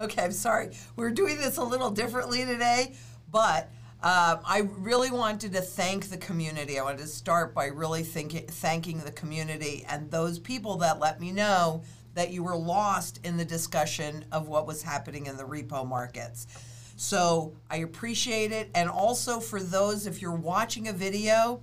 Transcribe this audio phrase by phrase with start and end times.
[0.00, 0.70] Okay, I'm sorry.
[0.96, 2.94] We're doing this a little differently today,
[3.30, 3.70] but
[4.02, 6.78] uh, I really wanted to thank the community.
[6.78, 11.20] I wanted to start by really think, thanking the community and those people that let
[11.20, 11.82] me know
[12.14, 16.46] that you were lost in the discussion of what was happening in the repo markets.
[16.96, 18.70] So I appreciate it.
[18.74, 21.60] And also for those, if you're watching a video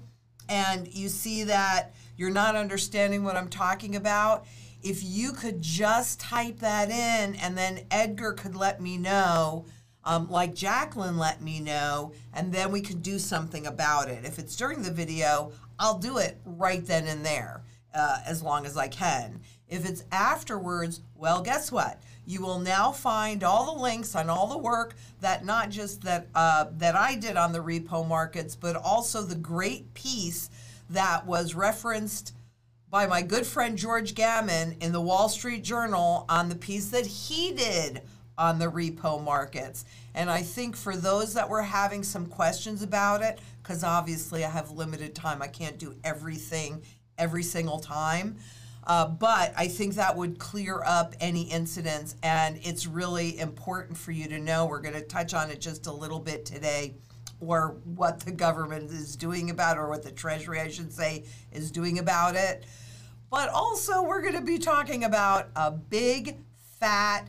[0.47, 4.45] and you see that you're not understanding what I'm talking about,
[4.87, 9.65] if you could just type that in and then Edgar could let me know,
[10.05, 14.23] um, like Jacqueline let me know, and then we could do something about it.
[14.23, 17.63] If it's during the video, I'll do it right then and there
[17.93, 19.41] uh, as long as I can.
[19.67, 22.01] If it's afterwards, well, guess what?
[22.25, 26.27] You will now find all the links on all the work that not just that
[26.33, 30.49] uh, that I did on the repo markets, but also the great piece
[30.89, 32.33] that was referenced
[32.89, 37.05] by my good friend George Gammon in the Wall Street Journal on the piece that
[37.05, 38.01] he did
[38.37, 39.83] on the repo markets.
[40.15, 44.49] And I think for those that were having some questions about it, because obviously I
[44.49, 46.81] have limited time, I can't do everything
[47.17, 48.37] every single time.
[48.85, 54.11] Uh, but I think that would clear up any incidents, and it's really important for
[54.13, 54.65] you to know.
[54.65, 56.95] We're going to touch on it just a little bit today
[57.39, 61.23] or what the government is doing about it, or what the Treasury, I should say,
[61.51, 62.65] is doing about it.
[63.29, 66.37] But also, we're going to be talking about a big
[66.79, 67.27] fat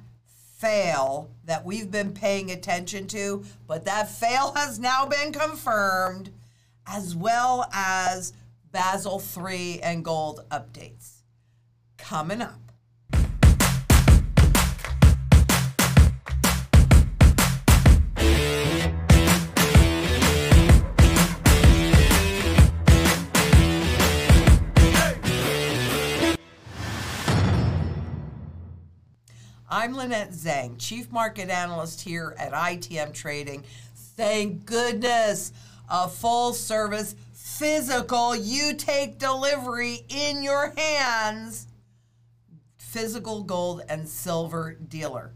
[0.56, 6.30] fail that we've been paying attention to, but that fail has now been confirmed,
[6.86, 8.32] as well as
[8.72, 11.22] Basel III and gold updates.
[11.96, 12.67] Coming up.
[29.78, 33.62] I'm Lynette Zhang, Chief Market Analyst here at ITM Trading.
[34.16, 35.52] Thank goodness,
[35.88, 41.68] a full service, physical, you take delivery in your hands,
[42.76, 45.32] physical gold and silver dealer.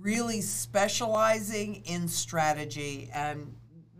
[0.00, 3.54] Really specializing in strategy and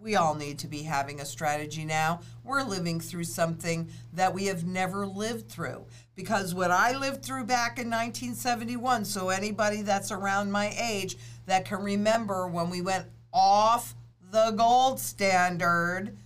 [0.07, 2.21] we all need to be having a strategy now.
[2.45, 5.85] We're living through something that we have never lived through.
[6.15, 11.17] Because what I lived through back in 1971, so anybody that's around my age
[11.47, 13.97] that can remember when we went off
[14.31, 16.17] the gold standard,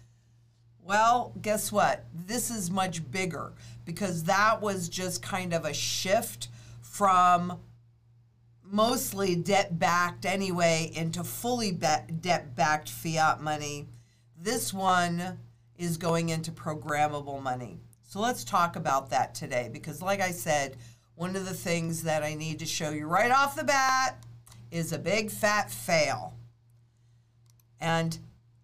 [0.84, 2.04] well, guess what?
[2.12, 3.54] This is much bigger
[3.86, 6.48] because that was just kind of a shift
[6.82, 7.58] from
[8.70, 13.88] mostly debt backed anyway into fully debt backed fiat money.
[14.38, 15.38] This one
[15.76, 17.80] is going into programmable money.
[18.02, 20.76] So let's talk about that today because, like I said,
[21.14, 24.24] one of the things that I need to show you right off the bat
[24.70, 26.34] is a big fat fail.
[27.80, 28.18] And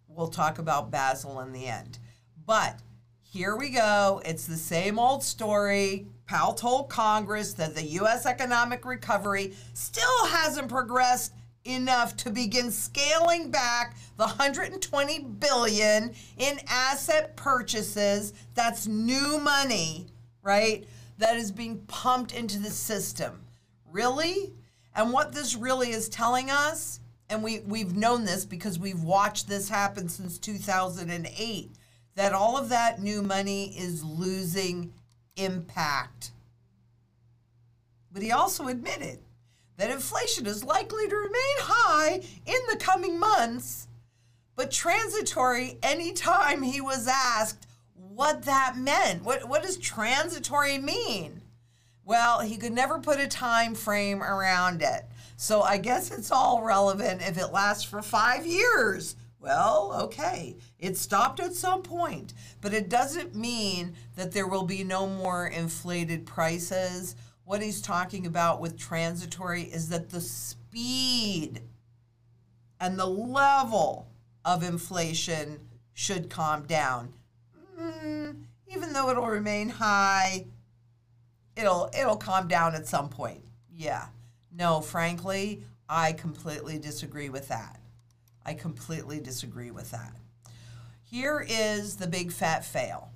[0.08, 1.98] we'll talk about Basel in the end.
[2.46, 2.80] But
[3.22, 4.22] here we go.
[4.24, 6.06] It's the same old story.
[6.26, 8.26] Powell told Congress that the U.S.
[8.26, 11.32] economic recovery still hasn't progressed
[11.64, 20.06] enough to begin scaling back the 120 billion in asset purchases that's new money
[20.42, 20.86] right
[21.18, 23.42] that is being pumped into the system
[23.90, 24.52] really
[24.94, 29.48] and what this really is telling us and we, we've known this because we've watched
[29.48, 31.72] this happen since 2008
[32.14, 34.92] that all of that new money is losing
[35.36, 36.32] impact.
[38.12, 39.18] But he also admitted
[39.76, 43.88] that inflation is likely to remain high in the coming months,
[44.54, 49.22] but transitory anytime he was asked what that meant.
[49.22, 51.42] What, what does transitory mean?
[52.04, 55.04] Well, he could never put a time frame around it.
[55.36, 60.96] So I guess it's all relevant if it lasts for five years well, okay, it
[60.96, 66.26] stopped at some point, but it doesn't mean that there will be no more inflated
[66.26, 67.14] prices.
[67.44, 71.60] What he's talking about with transitory is that the speed
[72.80, 74.08] and the level
[74.44, 75.60] of inflation
[75.94, 77.12] should calm down.
[77.78, 78.42] Mm,
[78.74, 80.46] even though it'll remain high,
[81.54, 83.44] it'll it'll calm down at some point.
[83.72, 84.06] Yeah.
[84.52, 87.78] No, frankly, I completely disagree with that.
[88.46, 90.12] I completely disagree with that.
[91.02, 93.10] Here is the big fat fail.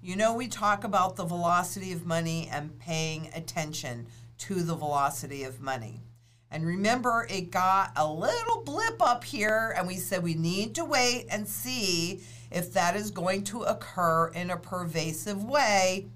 [0.00, 4.06] You know, we talk about the velocity of money and paying attention
[4.38, 6.00] to the velocity of money.
[6.52, 10.84] And remember, it got a little blip up here, and we said we need to
[10.84, 16.06] wait and see if that is going to occur in a pervasive way.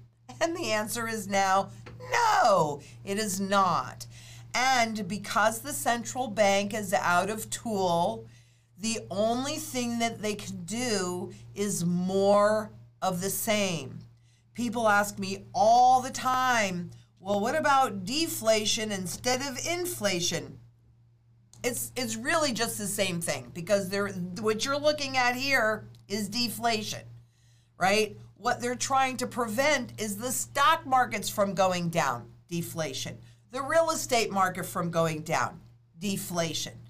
[0.41, 1.69] And the answer is now
[2.11, 4.05] no, it is not.
[4.53, 8.25] And because the central bank is out of tool,
[8.85, 12.71] the only thing that they can do is more
[13.01, 13.97] of the same.
[14.53, 20.59] People ask me all the time, well, what about deflation instead of inflation?
[21.63, 26.29] It's it's really just the same thing because they're what you're looking at here is
[26.29, 27.01] deflation,
[27.79, 28.15] right?
[28.35, 33.17] What they're trying to prevent is the stock markets from going down, deflation.
[33.49, 35.59] The real estate market from going down,
[35.97, 36.84] deflation.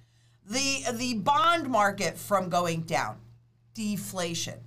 [0.47, 3.17] The the bond market from going down,
[3.73, 4.59] deflation.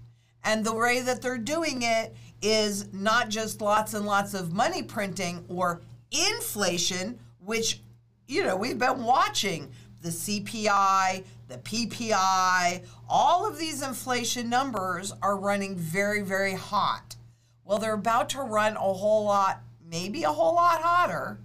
[0.44, 4.82] And the way that they're doing it is not just lots and lots of money
[4.82, 7.80] printing or inflation, which,
[8.26, 9.70] you know, we've been watching
[10.02, 17.16] the CPI, the PPI, all of these inflation numbers are running very, very hot.
[17.64, 21.38] Well, they're about to run a whole lot, maybe a whole lot hotter,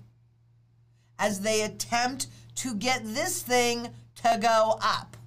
[1.18, 3.90] as they attempt to get this thing
[4.24, 5.18] to go up.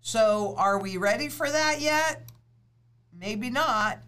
[0.00, 2.28] So, are we ready for that yet?
[3.18, 4.00] Maybe not.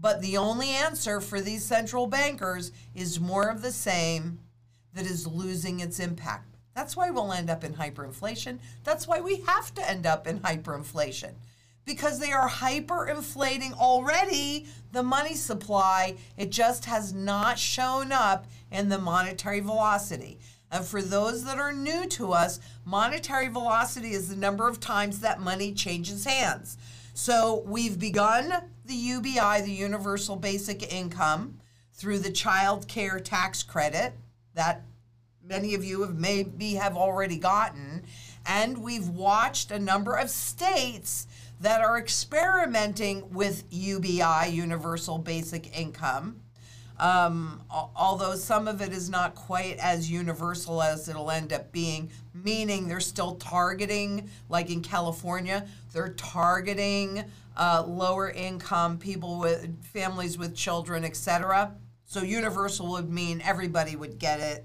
[0.00, 4.40] But the only answer for these central bankers is more of the same
[4.94, 6.56] that is losing its impact.
[6.74, 8.58] That's why we'll end up in hyperinflation.
[8.82, 11.34] That's why we have to end up in hyperinflation
[11.84, 16.16] because they are hyperinflating already the money supply.
[16.36, 20.38] It just has not shown up in the monetary velocity.
[20.74, 25.20] And for those that are new to us, monetary velocity is the number of times
[25.20, 26.76] that money changes hands.
[27.14, 28.52] So we've begun
[28.84, 31.60] the UBI, the Universal Basic Income,
[31.92, 34.14] through the Child Care Tax Credit
[34.54, 34.82] that
[35.44, 38.02] many of you have maybe have already gotten.
[38.44, 41.28] And we've watched a number of states
[41.60, 46.40] that are experimenting with UBI, Universal Basic Income.
[46.98, 52.10] Um, although some of it is not quite as universal as it'll end up being,
[52.32, 57.24] meaning they're still targeting, like in California, they're targeting
[57.56, 61.74] uh, lower income people with families with children, etc.
[62.04, 64.64] So universal would mean everybody would get it.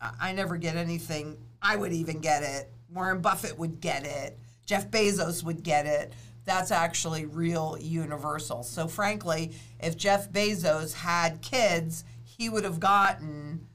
[0.00, 1.38] I never get anything.
[1.62, 2.70] I would even get it.
[2.92, 4.38] Warren Buffett would get it.
[4.66, 6.12] Jeff Bezos would get it
[6.46, 8.62] that's actually real universal.
[8.62, 13.66] So, frankly, if Jeff Bezos had kids, he would have gotten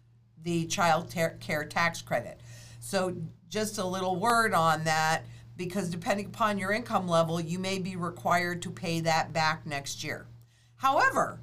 [0.42, 2.40] the child care tax credit.
[2.80, 3.16] So,
[3.50, 5.26] just a little word on that
[5.58, 10.04] because depending upon your income level, you may be required to pay that back next
[10.04, 10.26] year.
[10.78, 11.42] However,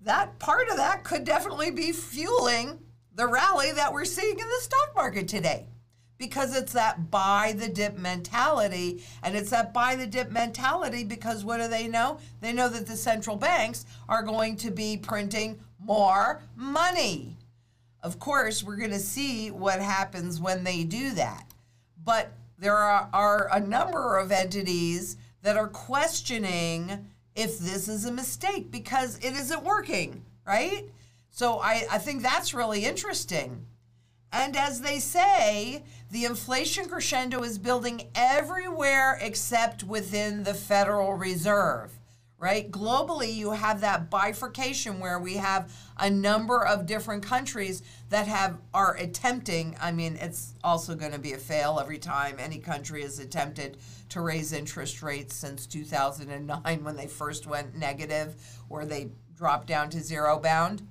[0.00, 2.80] that part of that could definitely be fueling
[3.14, 5.66] the rally that we're seeing in the stock market today
[6.20, 9.02] because it's that buy the dip mentality.
[9.22, 12.18] And it's that buy the dip mentality because what do they know?
[12.42, 17.38] They know that the central banks are going to be printing more money.
[18.02, 21.46] Of course, we're going to see what happens when they do that.
[22.04, 28.12] But there are, are a number of entities that are questioning if this is a
[28.12, 30.84] mistake because it isn't working, right?
[31.30, 33.64] So I, I think that's really interesting.
[34.32, 41.92] And as they say, the inflation crescendo is building everywhere except within the Federal Reserve,
[42.36, 42.68] right?
[42.68, 48.58] Globally, you have that bifurcation where we have a number of different countries that have
[48.74, 53.02] are attempting, I mean, it's also going to be a fail every time any country
[53.02, 53.76] has attempted
[54.08, 58.34] to raise interest rates since 2009 when they first went negative
[58.68, 60.86] or they dropped down to zero bound.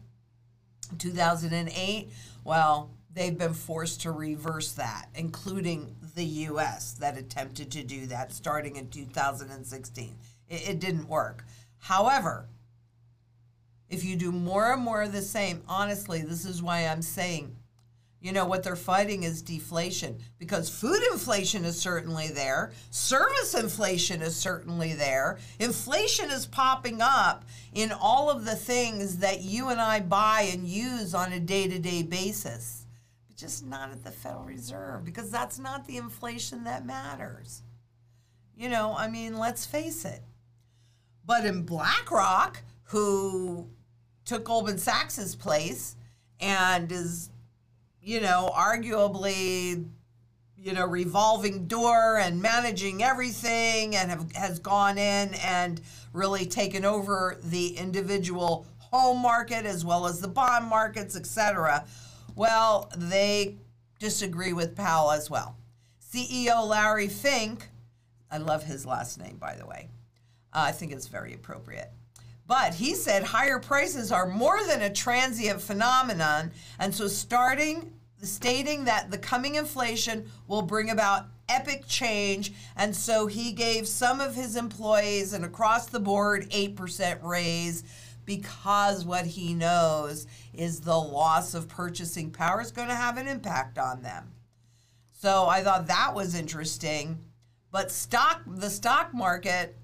[0.98, 2.10] 2008,
[2.46, 6.94] well, they've been forced to reverse that, including the U.S.
[6.94, 10.16] that attempted to do that starting in 2016.
[10.48, 11.46] It, it didn't work.
[11.80, 12.48] However,
[13.90, 17.56] if you do more and more of the same, honestly, this is why I'm saying,
[18.22, 24.22] you know, what they're fighting is deflation because food inflation is certainly there, service inflation
[24.22, 29.80] is certainly there, inflation is popping up in all of the things that you and
[29.80, 32.79] I buy and use on a day to day basis
[33.40, 37.64] just not at the Federal Reserve because that's not the inflation that matters.
[38.56, 40.22] You know, I mean, let's face it.
[41.26, 43.70] But in BlackRock, who
[44.26, 45.96] took Goldman Sachs's place
[46.42, 47.30] and is,
[48.02, 49.86] you know, arguably,
[50.58, 55.80] you know, revolving door and managing everything and have, has gone in and
[56.12, 61.86] really taken over the individual home market as well as the bond markets, et cetera
[62.40, 63.58] well, they
[64.00, 65.58] disagree with Powell as well.
[66.02, 67.68] CEO Larry Fink,
[68.32, 69.90] I love his last name, by the way.
[70.54, 71.92] Uh, I think it's very appropriate.
[72.48, 77.92] But he said higher prices are more than a transient phenomenon, and so starting
[78.22, 84.22] stating that the coming inflation will bring about epic change, and so he gave some
[84.22, 87.84] of his employees an across the board 8% raise
[88.30, 93.28] because what he knows is the loss of purchasing power is going to have an
[93.28, 94.32] impact on them.
[95.14, 97.18] So I thought that was interesting.
[97.72, 99.76] But stock the stock market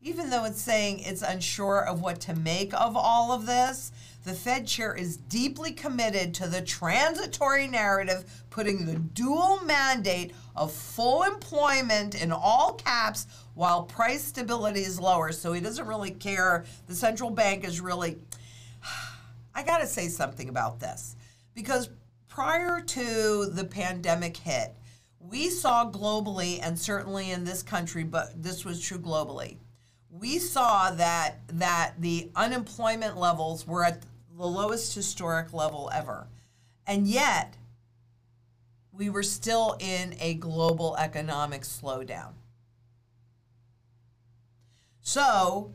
[0.00, 3.92] even though it's saying it's unsure of what to make of all of this,
[4.24, 10.70] the Fed chair is deeply committed to the transitory narrative, putting the dual mandate of
[10.70, 15.32] full employment in all caps while price stability is lower.
[15.32, 16.66] So he doesn't really care.
[16.86, 18.18] The central bank is really.
[19.54, 21.16] I got to say something about this
[21.54, 21.88] because
[22.28, 24.76] prior to the pandemic hit,
[25.18, 29.56] we saw globally and certainly in this country, but this was true globally
[30.10, 34.02] we saw that that the unemployment levels were at
[34.36, 36.26] the lowest historic level ever.
[36.84, 37.56] And yet
[38.92, 42.32] we were still in a global economic slowdown.
[45.00, 45.72] So,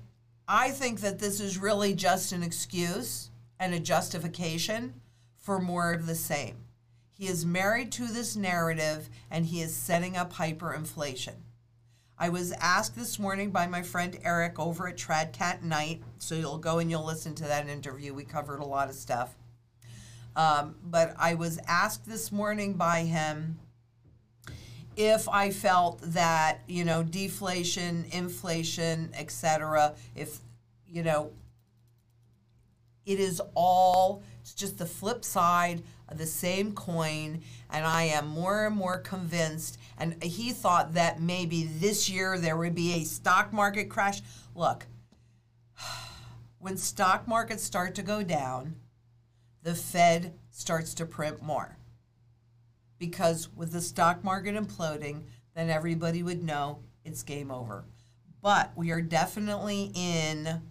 [0.47, 5.01] I think that this is really just an excuse and a justification
[5.37, 6.57] for more of the same.
[7.17, 11.35] He is married to this narrative and he is setting up hyperinflation.
[12.17, 16.57] I was asked this morning by my friend Eric over at Tradcat Night, so you'll
[16.57, 18.13] go and you'll listen to that interview.
[18.13, 19.35] We covered a lot of stuff.
[20.35, 23.59] Um, but I was asked this morning by him
[24.97, 30.39] if I felt that, you know, deflation, inflation, etc., if,
[30.87, 31.31] you know,
[33.05, 37.41] it is all, it's just the flip side of the same coin.
[37.69, 42.57] And I am more and more convinced and he thought that maybe this year there
[42.57, 44.21] would be a stock market crash.
[44.53, 44.87] Look,
[46.59, 48.75] when stock markets start to go down,
[49.65, 51.75] the Fed starts to print more.
[52.99, 55.23] Because with the stock market imploding,
[55.55, 57.83] then everybody would know it's game over.
[58.41, 60.61] But we are definitely in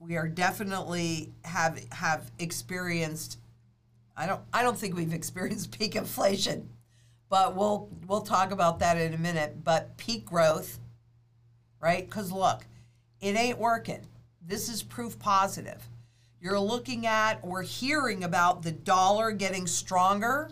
[0.00, 3.38] we are definitely have have experienced
[4.16, 6.68] I don't I don't think we've experienced peak inflation
[7.32, 9.64] but we'll we'll talk about that in a minute.
[9.64, 10.78] But peak growth,
[11.80, 12.04] right?
[12.04, 12.66] Because look,
[13.22, 14.00] it ain't working.
[14.46, 15.88] This is proof positive.
[16.42, 20.50] You're looking at or hearing about the dollar getting stronger.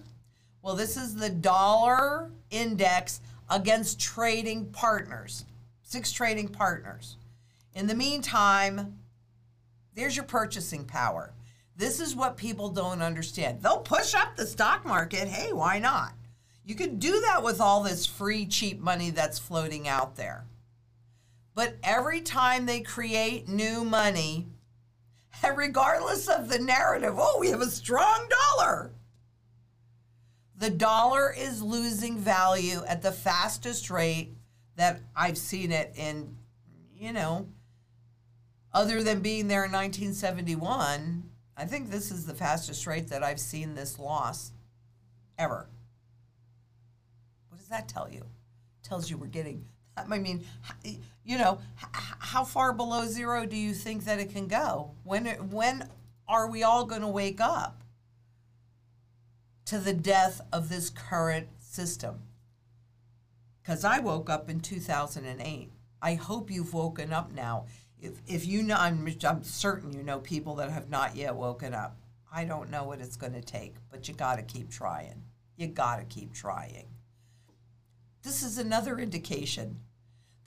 [0.63, 5.45] Well, this is the dollar index against trading partners,
[5.83, 7.17] six trading partners.
[7.75, 9.01] In the meantime,
[9.97, 11.33] there's your purchasing power.
[11.77, 13.61] This is what people don't understand.
[13.61, 15.27] They'll push up the stock market.
[15.27, 16.13] Hey, why not?
[16.65, 20.45] You can do that with all this free, cheap money that's floating out there.
[21.57, 24.47] But every time they create new money,
[25.55, 28.91] regardless of the narrative, oh, we have a strong dollar.
[30.57, 34.35] The dollar is losing value at the fastest rate
[34.77, 36.37] that I've seen it in,
[36.95, 37.49] you know,
[38.73, 41.25] other than being there in 1971.
[41.57, 44.53] I think this is the fastest rate that I've seen this loss
[45.39, 45.67] ever
[47.49, 48.23] What does that tell you?
[48.83, 49.65] Tells you we're getting.
[50.11, 50.45] I mean,
[51.25, 51.59] you know,
[52.19, 54.93] how far below zero do you think that it can go?
[55.05, 55.89] When when
[56.29, 57.83] are we all going to wake up
[59.67, 62.23] to the death of this current system?
[63.63, 65.71] Because I woke up in 2008.
[66.03, 67.67] I hope you've woken up now.
[68.01, 71.75] If, if you know, I'm, I'm certain you know people that have not yet woken
[71.75, 71.97] up.
[72.33, 75.23] I don't know what it's going to take, but you got to keep trying.
[75.57, 76.87] You got to keep trying.
[78.23, 79.81] This is another indication.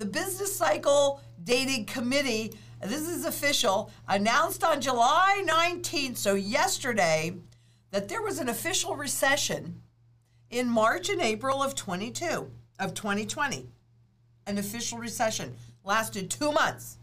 [0.03, 7.38] The Business Cycle Dating Committee, this is official, announced on July 19th, so yesterday,
[7.91, 9.81] that there was an official recession
[10.50, 13.69] in March and April of 22 of 2020.
[14.45, 15.55] An official recession
[15.86, 16.98] lasted 2 months.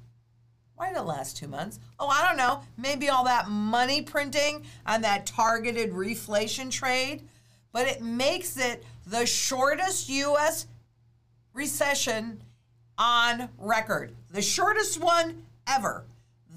[0.74, 1.80] Why did it last 2 months?
[1.98, 2.60] Oh, I don't know.
[2.76, 7.26] Maybe all that money printing and that targeted reflation trade,
[7.72, 10.66] but it makes it the shortest U.S.
[11.54, 12.42] recession
[13.00, 16.04] on record, the shortest one ever.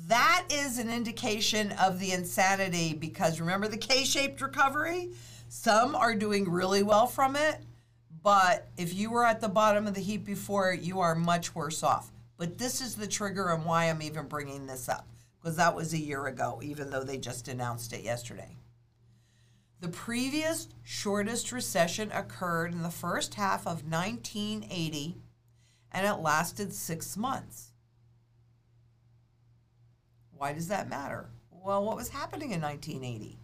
[0.07, 5.11] That is an indication of the insanity because remember the K shaped recovery?
[5.47, 7.61] Some are doing really well from it,
[8.21, 11.81] but if you were at the bottom of the heap before, you are much worse
[11.81, 12.11] off.
[12.35, 15.07] But this is the trigger and why I'm even bringing this up
[15.41, 18.57] because that was a year ago, even though they just announced it yesterday.
[19.79, 25.17] The previous shortest recession occurred in the first half of 1980
[25.93, 27.71] and it lasted six months.
[30.35, 31.29] Why does that matter?
[31.51, 33.39] Well, what was happening in 1980?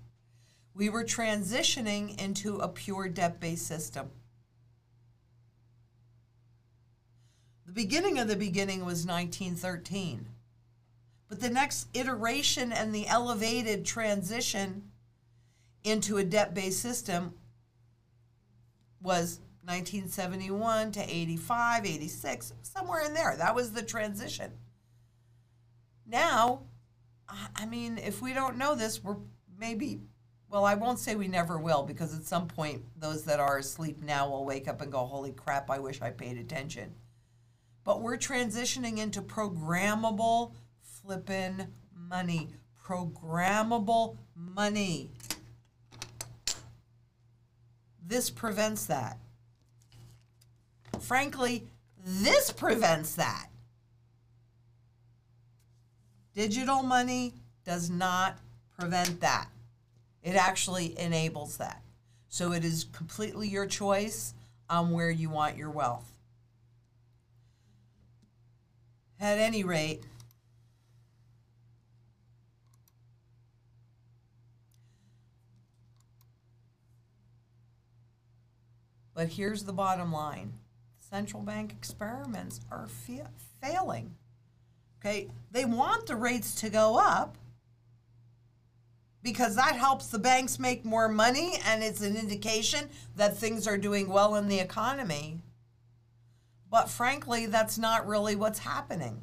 [0.74, 4.10] We were transitioning into a pure debt based system.
[7.65, 10.25] The beginning of the beginning was 1913.
[11.27, 14.89] But the next iteration and the elevated transition
[15.84, 17.36] into a debt based system
[19.01, 23.36] was 1971 to 85, 86, somewhere in there.
[23.38, 24.51] That was the transition.
[26.08, 26.63] Now,
[27.56, 29.18] I mean, if we don't know this, we're
[29.60, 30.01] maybe,
[30.50, 34.01] well, I won't say we never will because at some point, those that are asleep
[34.01, 36.96] now will wake up and go, holy crap, I wish I paid attention.
[37.84, 42.50] But we're transitioning into programmable flipping money.
[42.84, 45.12] Programmable money.
[48.06, 49.20] This prevents that.
[51.10, 51.63] Frankly,
[52.06, 53.48] this prevents that.
[56.36, 57.34] Digital money
[57.66, 58.38] does not
[58.80, 59.48] prevent that.
[60.22, 61.82] It actually enables that.
[62.28, 64.36] So it is completely your choice
[64.70, 66.13] on where you want your wealth.
[69.20, 70.04] At any rate,
[79.16, 80.59] but here's the bottom line
[81.10, 84.16] central bank experiments are fa- failing.
[85.00, 87.38] Okay, they want the rates to go up
[89.24, 93.78] because that helps the banks make more money and it's an indication that things are
[93.78, 95.39] doing well in the economy.
[96.70, 99.22] But frankly, that's not really what's happening.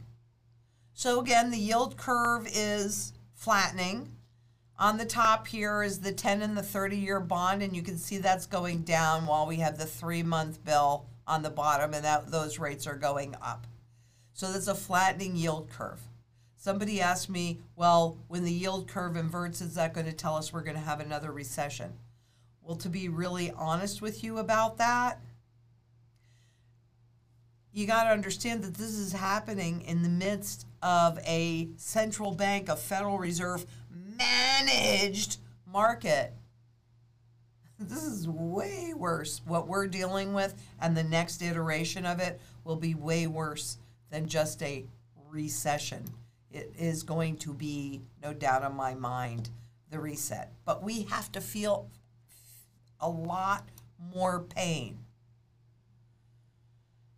[0.93, 4.13] So again, the yield curve is flattening.
[4.79, 7.97] On the top here is the 10 and the 30 year bond, and you can
[7.97, 12.05] see that's going down while we have the three month bill on the bottom, and
[12.05, 13.67] that those rates are going up.
[14.33, 16.01] So that's a flattening yield curve.
[16.57, 20.53] Somebody asked me, well, when the yield curve inverts, is that going to tell us
[20.53, 21.93] we're going to have another recession?
[22.63, 25.21] Well, to be really honest with you about that,
[27.73, 32.69] you got to understand that this is happening in the midst of a central bank,
[32.69, 33.67] a Federal Reserve
[34.19, 35.39] managed
[35.71, 36.33] market.
[37.79, 39.43] This is way worse.
[39.47, 43.79] What we're dealing with, and the next iteration of it will be way worse
[44.11, 44.87] than just a
[45.31, 46.05] recession.
[46.51, 49.51] It is going to be, no doubt in my mind,
[49.91, 50.53] the reset.
[50.65, 51.89] But we have to feel
[52.99, 54.99] a lot more pain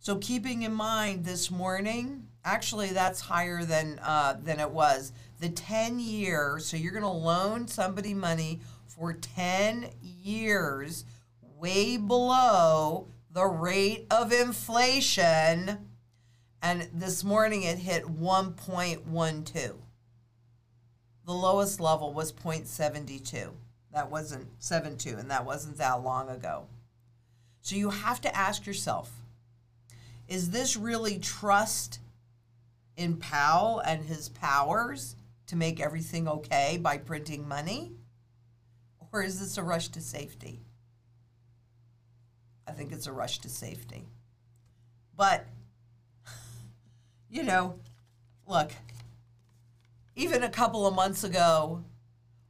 [0.01, 5.11] so keeping in mind this morning, actually that's higher than uh, than it was.
[5.39, 8.61] The 10 year, so you're going to loan somebody money
[8.99, 11.05] for 10 years,
[11.57, 15.87] way below the rate of inflation.
[16.61, 19.75] And this morning it hit 1.12.
[21.25, 23.51] The lowest level was 0.72.
[23.93, 26.67] That wasn't 72, and that wasn't that long ago.
[27.61, 29.11] So you have to ask yourself
[30.27, 31.99] is this really trust
[32.97, 35.15] in Powell and his powers
[35.47, 37.93] to make everything okay by printing money?
[39.11, 40.61] Or is this a rush to safety?
[42.67, 44.05] I think it's a rush to safety.
[45.15, 45.45] But,
[47.29, 47.79] you know,
[48.47, 48.71] look,
[50.15, 51.83] even a couple of months ago,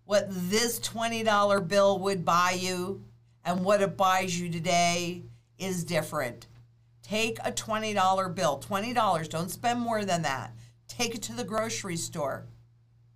[0.06, 3.04] what this $20 bill would buy you
[3.46, 5.24] and what it buys you today
[5.58, 6.48] is different.
[7.04, 10.54] Take a $20 bill, $20, don't spend more than that.
[10.88, 12.46] Take it to the grocery store.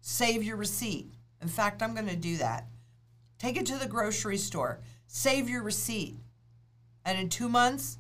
[0.02, 1.14] Save your receipt.
[1.42, 2.68] In fact, I'm going to do that.
[3.44, 4.80] Take it to the grocery store.
[5.06, 6.16] Save your receipt.
[7.04, 7.98] And in two months,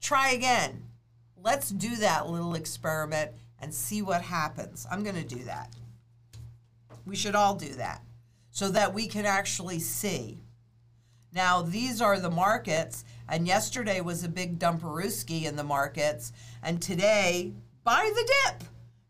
[0.00, 0.84] try again.
[1.36, 4.86] Let's do that little experiment and see what happens.
[4.88, 5.74] I'm going to do that.
[7.04, 8.02] We should all do that
[8.52, 10.44] so that we can actually see.
[11.32, 16.80] Now, these are the markets, and yesterday was a big dumperooski in the markets, and
[16.80, 18.62] today, buy the dip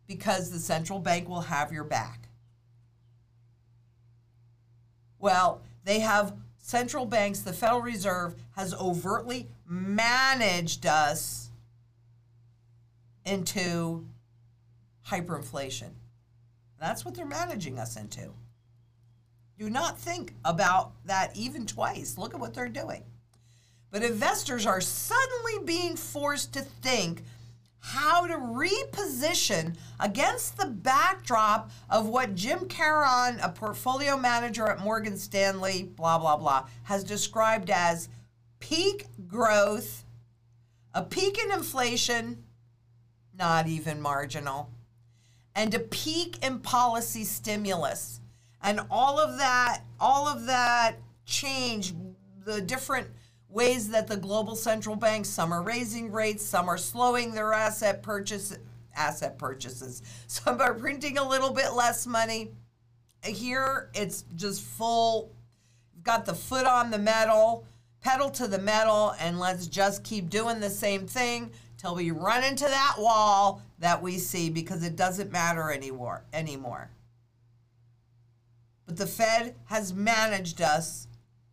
[0.07, 2.28] because the central bank will have your back.
[5.19, 11.51] Well, they have central banks, the Federal Reserve has overtly managed us
[13.25, 14.07] into
[15.07, 15.91] hyperinflation.
[16.81, 18.33] That's what they're managing us into.
[19.59, 22.17] Do not think about that even twice.
[22.17, 23.03] Look at what they're doing.
[23.91, 27.23] But investors are suddenly being forced to think
[27.81, 35.17] how to reposition against the backdrop of what Jim Caron, a portfolio manager at Morgan
[35.17, 38.09] Stanley, blah, blah, blah, has described as
[38.59, 40.05] peak growth,
[40.95, 42.45] a peak in inflation,
[43.39, 44.71] not even marginal,
[45.55, 48.21] and a peak in policy stimulus.
[48.61, 51.95] And all of that, all of that change,
[52.45, 53.09] the different
[53.49, 58.03] ways that the global central banks, some are raising rates, some are slowing their asset
[58.03, 58.57] purchase
[58.99, 60.03] asset purchases.
[60.27, 62.51] Some are printing a little bit less money.
[63.23, 65.31] Here it's just full
[66.03, 67.67] got the foot on the metal,
[68.01, 72.45] pedal to the metal, and let's just keep doing the same thing till we run
[72.45, 76.91] into that wall that we see because it doesn't matter anymore anymore.
[78.87, 81.08] But the Fed has managed us.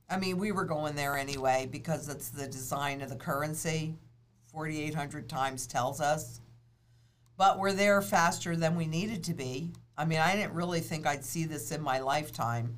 [0.09, 3.95] I mean, we were going there anyway because it's the design of the currency.
[4.51, 6.41] 4,800 times tells us.
[7.37, 9.71] But we're there faster than we needed to be.
[9.97, 12.77] I mean, I didn't really think I'd see this in my lifetime.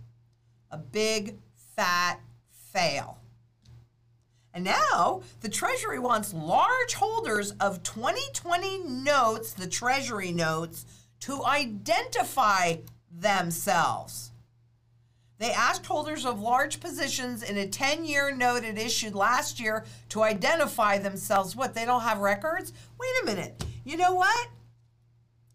[0.72, 1.38] A big,
[1.76, 2.20] fat
[2.72, 3.18] fail.
[4.54, 10.86] And now the Treasury wants large holders of 2020 notes, the Treasury notes,
[11.22, 12.78] to identify
[13.12, 14.32] themselves.
[15.40, 19.86] They asked holders of large positions in a 10 year note it issued last year
[20.10, 21.56] to identify themselves.
[21.56, 22.74] What, they don't have records?
[23.00, 23.64] Wait a minute.
[23.86, 24.48] You know what?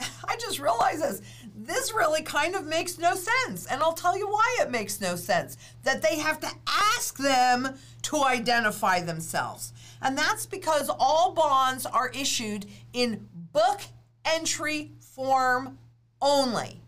[0.29, 1.23] I just realized this.
[1.55, 3.67] This really kind of makes no sense.
[3.67, 5.57] And I'll tell you why it makes no sense.
[5.83, 9.73] That they have to ask them to identify themselves.
[10.01, 13.81] And that's because all bonds are issued in book
[14.25, 15.79] entry form
[16.21, 16.81] only,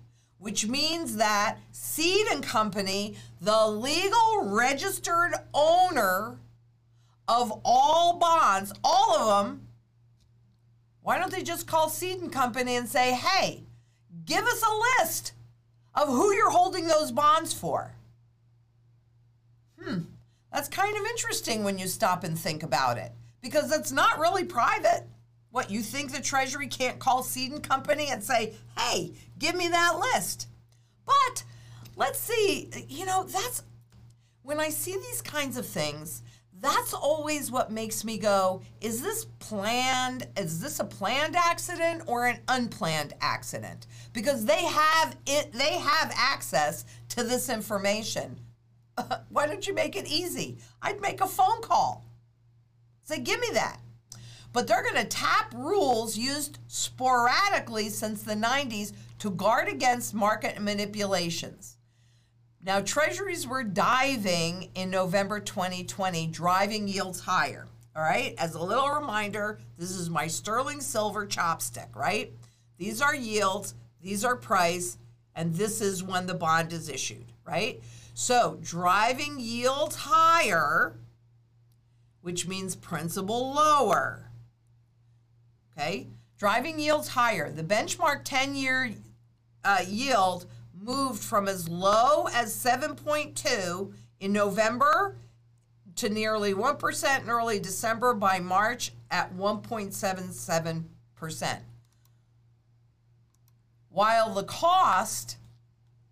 [0.44, 6.38] which means that Cede and Company, the legal registered owner
[7.26, 9.66] of all bonds, all of them,
[11.00, 13.62] why don't they just call Cede and Company and say, hey,
[14.26, 15.32] give us a list
[15.94, 17.94] of who you're holding those bonds for?
[19.82, 20.00] Hmm,
[20.52, 24.44] that's kind of interesting when you stop and think about it because it's not really
[24.44, 25.04] private.
[25.54, 29.68] What, you think the Treasury can't call Cede and Company and say, hey, give me
[29.68, 30.48] that list?
[31.06, 31.44] But
[31.94, 33.62] let's see, you know, that's
[34.42, 36.22] when I see these kinds of things,
[36.60, 42.26] that's always what makes me go is this planned is this a planned accident or
[42.26, 43.86] an unplanned accident?
[44.12, 48.40] Because they have it they have access to this information.
[49.28, 50.58] Why don't you make it easy?
[50.82, 52.04] I'd make a phone call.
[53.04, 53.78] Say give me that
[54.54, 60.58] but they're going to tap rules used sporadically since the 90s to guard against market
[60.58, 61.76] manipulations
[62.64, 67.66] now, treasuries were diving in November 2020, driving yields higher.
[67.94, 72.32] All right, as a little reminder, this is my sterling silver chopstick, right?
[72.78, 74.96] These are yields, these are price,
[75.36, 77.82] and this is when the bond is issued, right?
[78.14, 80.96] So, driving yields higher,
[82.22, 84.23] which means principal lower.
[85.76, 86.06] Okay,
[86.38, 87.50] driving yields higher.
[87.50, 88.92] The benchmark 10 year
[89.64, 90.46] uh, yield
[90.78, 95.16] moved from as low as 7.2 in November
[95.96, 101.58] to nearly 1% in early December by March at 1.77%.
[103.88, 105.38] While the cost,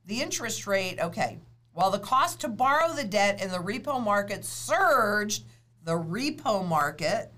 [0.06, 1.38] the interest rate, okay,
[1.72, 5.44] while the cost to borrow the debt in the repo market surged,
[5.84, 7.32] the repo market,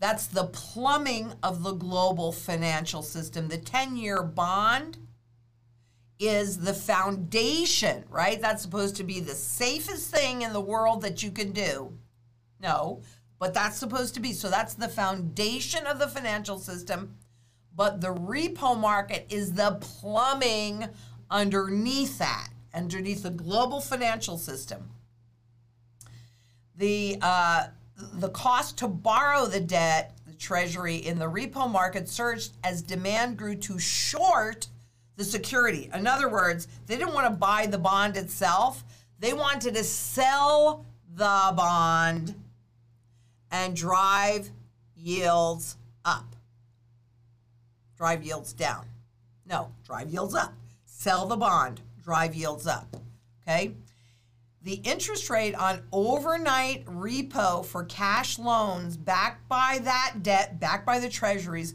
[0.00, 3.48] that's the plumbing of the global financial system.
[3.48, 4.98] The 10 year bond
[6.18, 8.40] is the foundation, right?
[8.40, 11.92] That's supposed to be the safest thing in the world that you can do.
[12.60, 13.02] No,
[13.38, 14.32] but that's supposed to be.
[14.32, 17.16] So that's the foundation of the financial system.
[17.74, 20.88] But the repo market is the plumbing
[21.30, 24.90] underneath that, underneath the global financial system.
[26.74, 32.52] The uh, the cost to borrow the debt, the treasury in the repo market surged
[32.62, 34.68] as demand grew to short
[35.16, 35.90] the security.
[35.92, 38.84] In other words, they didn't want to buy the bond itself,
[39.18, 42.34] they wanted to sell the bond
[43.50, 44.50] and drive
[44.94, 46.36] yields up.
[47.96, 48.86] Drive yields down.
[49.44, 50.54] No, drive yields up.
[50.84, 52.96] Sell the bond, drive yields up.
[53.42, 53.72] Okay?
[54.68, 60.98] The interest rate on overnight repo for cash loans backed by that debt, backed by
[60.98, 61.72] the treasuries,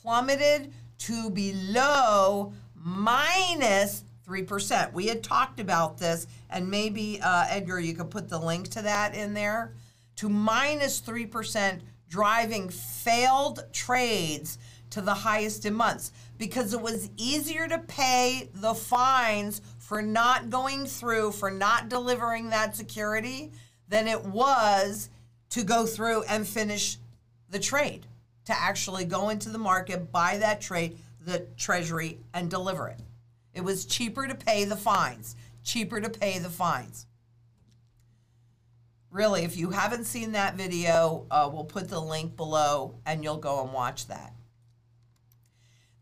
[0.00, 4.92] plummeted to below minus 3%.
[4.92, 8.82] We had talked about this, and maybe, uh, Edgar, you could put the link to
[8.82, 9.74] that in there.
[10.18, 14.58] To minus 3%, driving failed trades
[14.90, 20.50] to the highest in months because it was easier to pay the fines for not
[20.50, 23.52] going through, for not delivering that security,
[23.88, 25.10] than it was
[25.48, 26.98] to go through and finish
[27.50, 28.04] the trade,
[28.46, 32.98] to actually go into the market, buy that trade the Treasury and deliver it.
[33.54, 37.06] It was cheaper to pay the fines, cheaper to pay the fines.
[39.12, 43.36] Really, if you haven't seen that video, uh, we'll put the link below and you'll
[43.36, 44.32] go and watch that.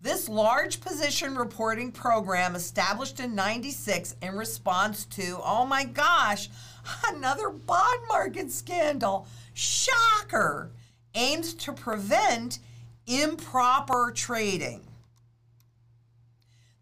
[0.04, 6.50] This large position reporting program, established in 96 in response to, oh my gosh,
[7.06, 9.26] another bond market scandal.
[9.54, 10.72] Shocker!
[11.14, 12.58] Aims to prevent
[13.06, 14.82] improper trading.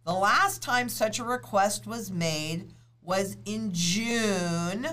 [0.04, 4.88] The last time such a request was made was in June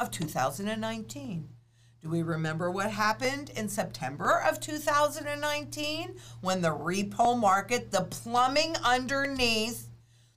[0.00, 1.50] of 2019.
[2.06, 8.76] Do we remember what happened in September of 2019 when the repo market, the plumbing
[8.84, 9.88] underneath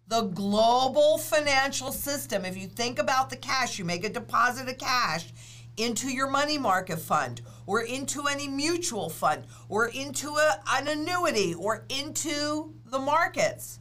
[0.08, 4.80] the global financial system, if you think about the cash, you make a deposit of
[4.80, 5.32] cash
[5.78, 11.54] into your money market fund or into any mutual fund or into a, an annuity
[11.54, 13.80] or into the markets.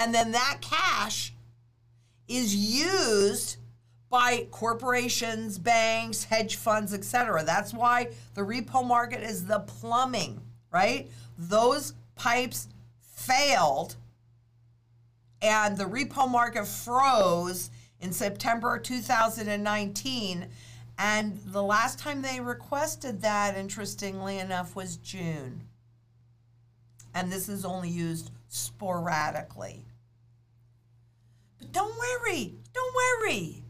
[0.00, 1.32] And then that cash
[2.26, 3.58] is used
[4.12, 7.42] by corporations, banks, hedge funds, etc.
[7.42, 10.38] That's why the repo market is the plumbing,
[10.70, 11.10] right?
[11.38, 12.68] Those pipes
[13.00, 13.96] failed
[15.40, 17.70] and the repo market froze
[18.00, 20.46] in September 2019
[20.98, 25.62] and the last time they requested that interestingly enough was June.
[27.14, 29.86] And this is only used sporadically.
[31.58, 33.61] But don't worry, don't worry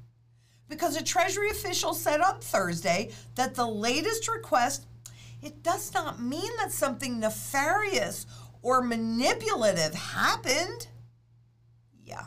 [0.73, 4.87] because a Treasury official said on Thursday that the latest request
[5.43, 8.25] it does not mean that something nefarious
[8.63, 10.89] or manipulative happened.
[12.07, 12.25] Yeah.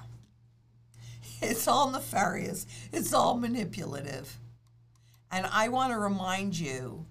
[1.41, 2.67] It's all nefarious.
[2.93, 4.37] It's all manipulative.
[5.31, 7.07] And I want to remind you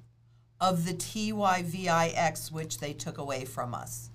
[0.61, 4.11] of the TYVIX, which they took away from us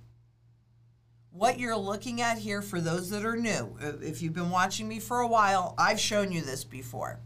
[1.31, 4.99] what you're looking at here for those that are new, if you've been watching me
[4.99, 7.19] for a while, I've shown you this before.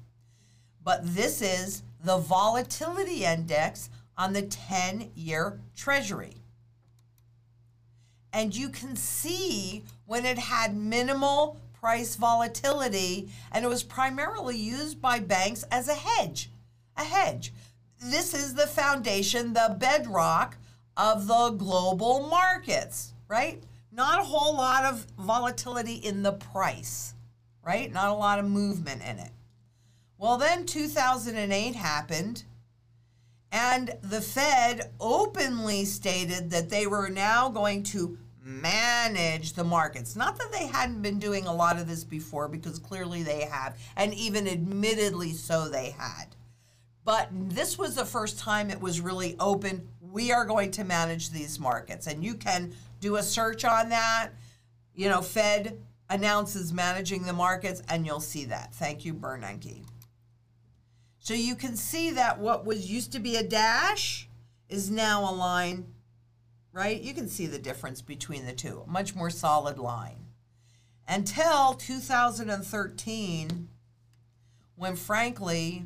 [0.83, 6.35] But this is the volatility index on the 10 year treasury.
[8.33, 15.01] And you can see when it had minimal price volatility, and it was primarily used
[15.01, 16.49] by banks as a hedge.
[16.97, 17.53] A hedge.
[18.01, 20.57] This is the foundation, the bedrock
[20.97, 23.63] of the global markets, right?
[23.95, 27.13] Not a whole lot of volatility in the price,
[27.65, 27.91] right?
[27.91, 29.31] Not a lot of movement in it.
[30.17, 32.43] Well, then 2008 happened,
[33.51, 40.15] and the Fed openly stated that they were now going to manage the markets.
[40.15, 43.77] Not that they hadn't been doing a lot of this before, because clearly they have,
[43.95, 46.35] and even admittedly so they had.
[47.05, 49.89] But this was the first time it was really open.
[50.01, 52.07] We are going to manage these markets.
[52.07, 54.29] And you can do a search on that.
[54.95, 55.77] You know, Fed
[56.09, 58.73] announces managing the markets, and you'll see that.
[58.73, 59.83] Thank you, Bernanke.
[61.19, 64.29] So you can see that what was used to be a dash
[64.69, 65.85] is now a line,
[66.71, 66.99] right?
[67.01, 68.83] You can see the difference between the two.
[68.85, 70.27] A much more solid line.
[71.07, 73.67] Until 2013,
[74.75, 75.85] when frankly,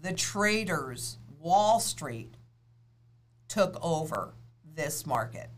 [0.00, 2.34] the traders, Wall Street,
[3.48, 4.34] took over
[4.74, 5.50] this market.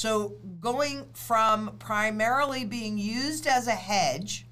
[0.00, 4.46] So going from primarily being used as a hedge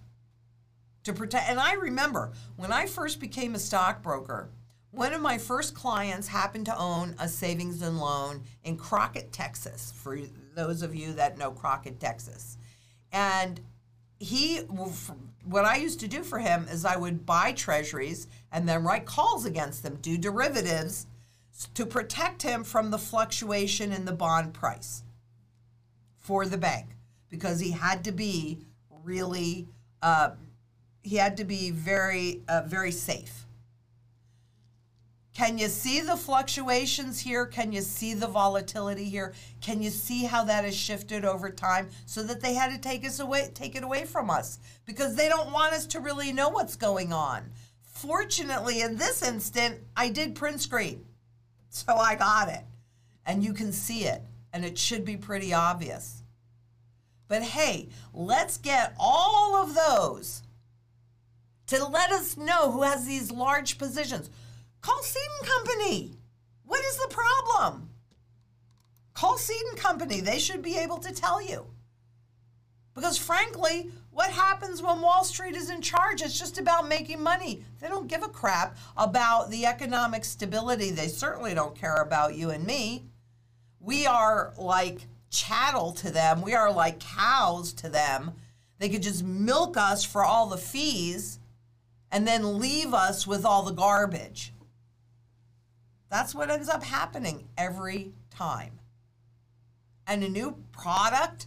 [1.05, 4.51] to protect, and I remember when I first became a stockbroker,
[4.91, 9.91] one of my first clients happened to own a savings and loan in Crockett, Texas,
[9.97, 10.19] for
[10.55, 12.59] those of you that know Crockett, Texas.
[13.11, 13.59] And
[14.19, 14.59] he,
[15.47, 19.07] what I used to do for him is I would buy treasuries and then write
[19.07, 21.07] calls against them, do derivatives
[21.73, 25.05] to protect him from the fluctuation in the bond price
[26.29, 26.91] for the bank
[27.31, 28.59] because he had to be
[29.03, 29.67] really
[30.03, 30.33] uh,
[31.03, 33.47] he had to be very uh, very safe.
[35.33, 37.47] Can you see the fluctuations here?
[37.47, 39.33] Can you see the volatility here?
[39.63, 43.07] Can you see how that has shifted over time so that they had to take
[43.07, 44.59] us away take it away from us?
[44.85, 47.51] Because they don't want us to really know what's going on.
[47.81, 51.07] Fortunately in this instant i did print screen
[51.71, 52.65] so i got it
[53.25, 54.21] and you can see it
[54.53, 56.18] and it should be pretty obvious.
[57.29, 60.43] But hey, let's get all of those
[61.67, 64.31] to let us know who has these large positions.
[64.81, 66.13] Call Cede and Company.
[66.65, 67.91] What is the problem?
[69.13, 70.21] Call Cede and Company.
[70.21, 71.67] They should be able to tell you.
[72.95, 76.23] Because frankly, what happens when Wall Street is in charge?
[76.23, 77.63] It's just about making money.
[77.81, 80.91] They don't give a crap about the economic stability.
[80.91, 83.05] They certainly don't care about you and me.
[83.81, 86.43] we are like chattel to them.
[86.43, 88.33] We are like cows to them.
[88.79, 91.39] They could just milk us for all the fees
[92.11, 94.53] and then leave us with all the garbage.
[96.11, 98.79] That's what ends up happening every time.
[100.07, 101.47] And a new product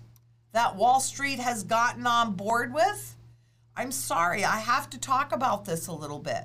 [0.51, 3.15] that Wall Street has gotten on board with,
[3.75, 6.43] I'm sorry, I have to talk about this a little bit.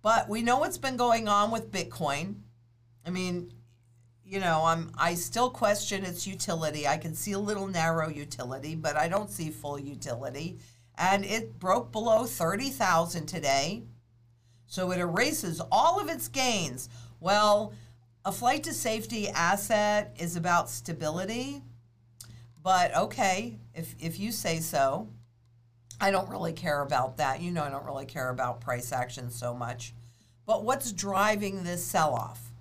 [0.00, 2.36] But we know what's been going on with Bitcoin.
[3.04, 3.52] I mean,
[4.28, 6.86] you know, I'm I still question its utility.
[6.86, 10.58] I can see a little narrow utility, but I don't see full utility.
[10.98, 13.84] And it broke below 30,000 today.
[14.66, 16.90] So it erases all of its gains.
[17.20, 17.72] Well,
[18.24, 21.62] a flight to safety asset is about stability.
[22.62, 25.08] But okay, if if you say so.
[26.00, 27.40] I don't really care about that.
[27.40, 29.94] You know, I don't really care about price action so much.
[30.46, 32.52] But what's driving this sell off?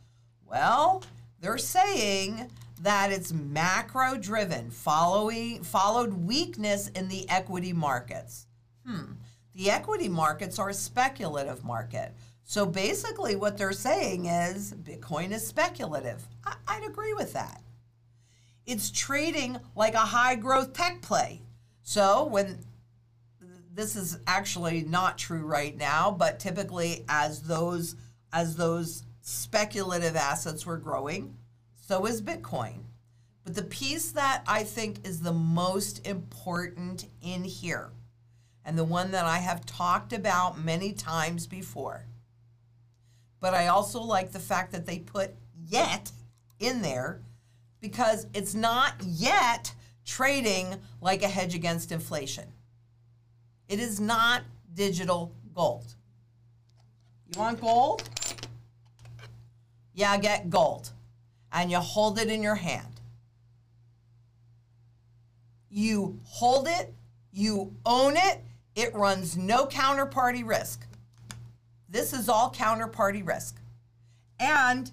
[0.43, 1.03] Well,
[1.39, 8.47] they're saying that it's macro driven, following followed weakness in the equity markets.
[8.85, 9.13] Hmm.
[9.55, 12.13] The equity markets are a speculative market.
[12.43, 16.25] So basically, what they're saying is Bitcoin is speculative.
[16.45, 17.61] I, I'd agree with that.
[18.65, 21.41] It's trading like a high growth tech play.
[21.81, 22.59] So when
[23.73, 27.95] this is actually not true right now, but typically as those
[28.33, 31.35] as those speculative assets were growing,
[31.75, 32.83] so is Bitcoin.
[33.43, 37.89] But the piece that I think is the most important in here,
[38.63, 42.05] and the one that I have talked about many times before,
[43.41, 45.31] but I also like the fact that they put
[45.67, 46.09] yet
[46.61, 47.19] in there
[47.81, 49.73] because it's not yet
[50.05, 52.45] trading like a hedge against inflation.
[53.67, 55.95] It is not digital gold.
[57.27, 58.09] You want gold?
[59.97, 60.91] Yeah, get gold.
[61.51, 63.01] And you hold it in your hand.
[65.71, 66.93] You hold it,
[67.33, 68.43] you own it,
[68.75, 70.85] it runs no counterparty risk.
[71.89, 73.59] This is all counterparty risk.
[74.39, 74.91] And,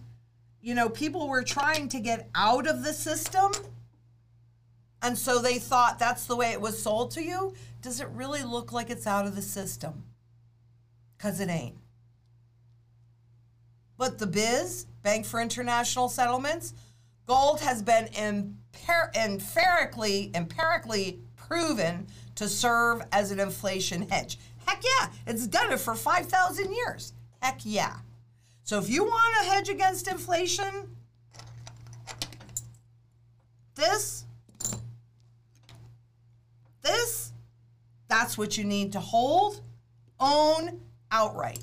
[0.62, 3.53] you know, people were trying to get out of the system.
[5.03, 7.53] And so they thought that's the way it was sold to you.
[7.83, 10.05] Does it really look like it's out of the system?
[11.19, 11.77] Because it ain't.
[13.96, 16.74] But the biz, Bank for International Settlements,
[17.26, 24.38] gold has been empir- empirically, empirically proven to serve as an inflation hedge.
[24.66, 27.12] Heck yeah, it's done it for 5,000 years.
[27.40, 27.98] Heck yeah.
[28.64, 30.96] So if you want to hedge against inflation,
[33.74, 34.24] this,
[36.83, 37.33] this,
[38.09, 39.61] that's what you need to hold,
[40.18, 40.80] own
[41.11, 41.62] outright.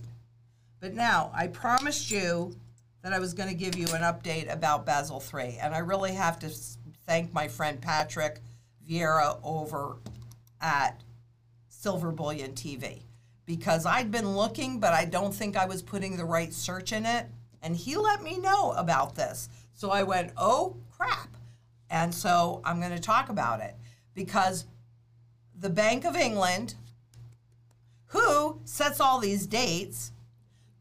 [0.82, 2.56] But now, I promised you
[3.04, 6.14] that I was going to give you an update about Basel III, and I really
[6.14, 6.50] have to
[7.06, 8.40] thank my friend Patrick
[8.90, 9.98] Vieira over
[10.60, 11.04] at
[11.70, 13.04] Silver Bullion TV
[13.46, 17.06] because I'd been looking, but I don't think I was putting the right search in
[17.06, 17.28] it.
[17.62, 19.50] And he let me know about this.
[19.74, 21.30] So I went, oh crap.
[21.90, 23.76] And so I'm going to talk about it
[24.16, 24.66] because
[25.60, 26.74] the Bank of England,
[28.08, 30.12] who sets all these dates,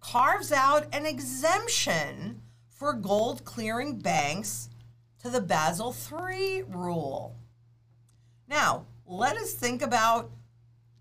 [0.00, 4.70] carves out an exemption for gold clearing banks
[5.22, 7.36] to the Basel III rule.
[8.48, 10.30] Now, let us think about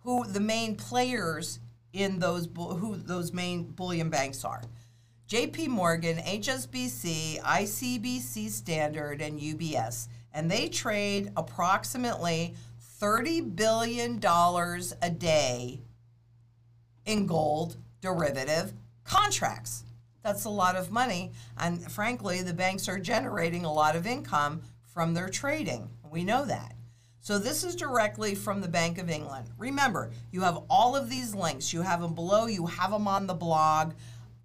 [0.01, 1.59] who the main players
[1.93, 4.61] in those who those main bullion banks are.
[5.27, 15.09] JP Morgan, HSBC, ICBC Standard and UBS, and they trade approximately 30 billion dollars a
[15.09, 15.81] day
[17.05, 18.73] in gold derivative
[19.09, 19.83] contracts.
[20.23, 21.31] That's a lot of money.
[21.57, 24.61] And frankly, the banks are generating a lot of income
[24.93, 25.89] from their trading.
[26.11, 26.75] We know that.
[27.21, 29.47] So this is directly from the Bank of England.
[29.57, 31.73] Remember, you have all of these links.
[31.73, 33.93] You have them below, you have them on the blog.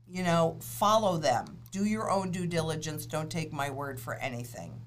[0.08, 1.58] You know, follow them.
[1.72, 3.06] Do your own due diligence.
[3.06, 4.80] Don't take my word for anything.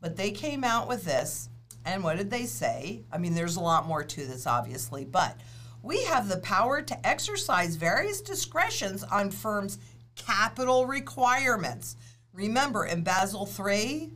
[0.00, 1.50] But they came out with this,
[1.84, 3.02] and what did they say?
[3.12, 5.38] I mean, there's a lot more to this, obviously, but
[5.82, 9.78] we have the power to exercise various discretions on firms'
[10.14, 11.96] capital requirements.
[12.32, 14.10] Remember, in Basel III,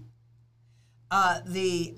[1.11, 1.95] uh, the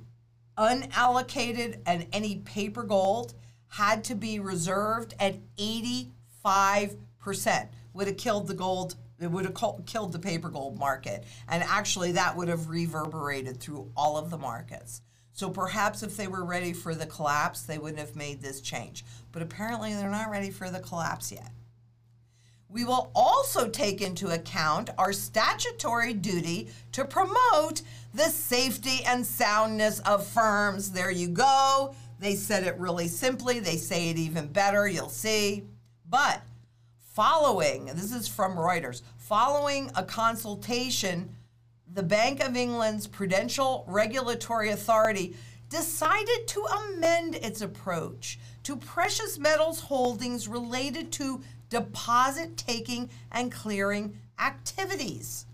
[0.56, 3.34] unallocated and any paper gold
[3.68, 6.08] had to be reserved at 85%.
[7.92, 9.54] Would have killed the gold, it would have
[9.86, 11.24] killed the paper gold market.
[11.48, 15.02] And actually, that would have reverberated through all of the markets.
[15.36, 19.04] So perhaps if they were ready for the collapse, they wouldn't have made this change.
[19.32, 21.50] But apparently, they're not ready for the collapse yet.
[22.70, 27.82] We will also take into account our statutory duty to promote
[28.14, 30.90] the safety and soundness of firms.
[30.90, 31.94] There you go.
[32.18, 33.60] They said it really simply.
[33.60, 34.88] They say it even better.
[34.88, 35.64] You'll see.
[36.08, 36.40] But
[37.12, 41.35] following, this is from Reuters, following a consultation,
[41.92, 45.36] the Bank of England's Prudential Regulatory Authority
[45.68, 54.18] decided to amend its approach to precious metals holdings related to deposit taking and clearing
[54.38, 55.46] activities.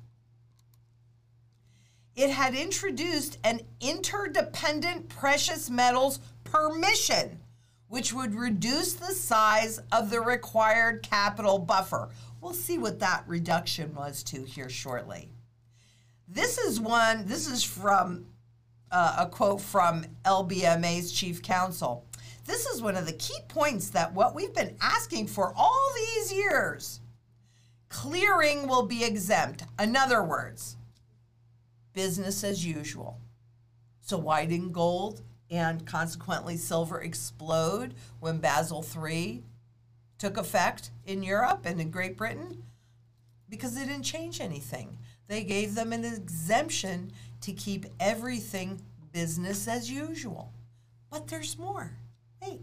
[2.14, 7.40] It had introduced an interdependent precious metals permission,
[7.88, 12.10] which would reduce the size of the required capital buffer.
[12.40, 15.30] We'll see what that reduction was to here shortly.
[16.32, 18.24] This is one, this is from
[18.90, 22.06] uh, a quote from LBMA's chief counsel.
[22.46, 26.32] This is one of the key points that what we've been asking for all these
[26.32, 27.00] years.
[27.90, 29.64] Clearing will be exempt.
[29.78, 30.78] In other words,
[31.92, 33.20] business as usual.
[34.00, 35.20] So why didn't gold
[35.50, 39.44] and consequently silver explode when Basel III
[40.16, 42.62] took effect in Europe and in Great Britain?
[43.50, 44.96] Because it didn't change anything.
[45.32, 47.10] They gave them an exemption
[47.40, 50.52] to keep everything business as usual.
[51.08, 51.96] But there's more.
[52.42, 52.60] Hey.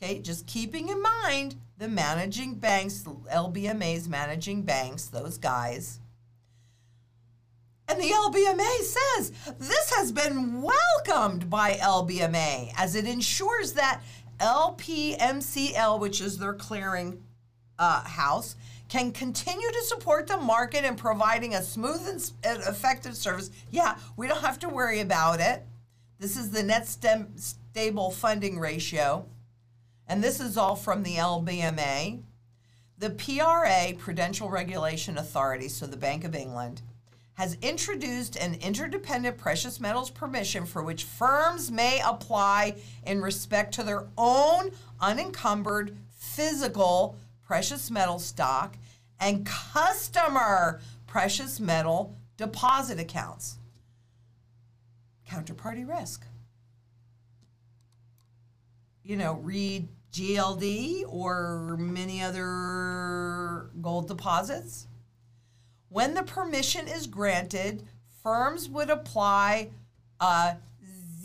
[0.00, 5.98] Okay, just keeping in mind the managing banks, LBMA's managing banks, those guys.
[7.88, 14.02] And the LBMA says this has been welcomed by LBMA as it ensures that
[14.38, 17.24] LPMCL, which is their clearing
[17.76, 18.54] uh, house,
[18.90, 23.50] can continue to support the market in providing a smooth and effective service.
[23.70, 25.64] Yeah, we don't have to worry about it.
[26.18, 29.26] This is the net stem stable funding ratio.
[30.08, 32.20] And this is all from the LBMA.
[32.98, 36.82] The PRA, Prudential Regulation Authority, so the Bank of England,
[37.34, 42.74] has introduced an interdependent precious metals permission for which firms may apply
[43.06, 47.16] in respect to their own unencumbered physical
[47.50, 48.76] precious metal stock
[49.18, 53.58] and customer precious metal deposit accounts.
[55.28, 56.24] Counterparty risk
[59.02, 64.86] you know, read GLD or many other gold deposits.
[65.88, 67.82] When the permission is granted,
[68.22, 69.70] firms would apply
[70.20, 70.58] a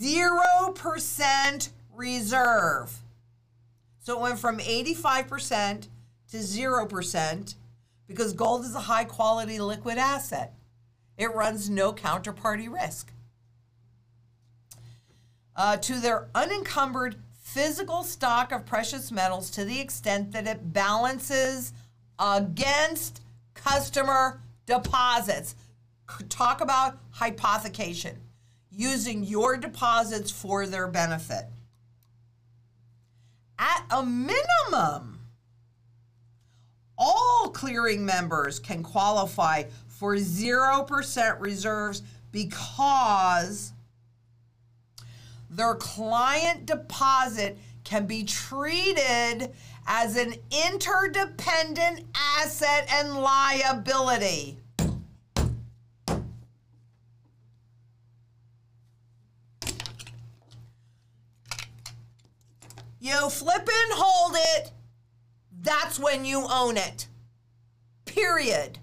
[0.02, 2.98] 0% reserve.
[4.00, 5.86] So it went from 85%
[6.30, 7.54] to 0%
[8.06, 10.54] because gold is a high quality liquid asset.
[11.16, 13.12] It runs no counterparty risk.
[15.54, 21.72] Uh, to their unencumbered physical stock of precious metals to the extent that it balances
[22.18, 23.22] against
[23.54, 25.54] customer deposits.
[26.28, 28.16] Talk about hypothecation,
[28.70, 31.46] using your deposits for their benefit.
[33.58, 35.15] At a minimum,
[36.98, 43.72] all clearing members can qualify for 0% reserves because
[45.50, 49.52] their client deposit can be treated
[49.86, 54.58] as an interdependent asset and liability.
[62.98, 64.72] You flip and hold it,
[65.66, 67.08] that's when you own it.
[68.04, 68.78] Period.